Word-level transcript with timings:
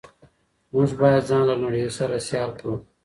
موږ 0.73 0.89
باید 1.01 1.27
ځان 1.29 1.41
له 1.49 1.55
نړۍ 1.63 1.83
سره 1.97 2.15
سیال 2.27 2.51
کړو. 2.59 2.75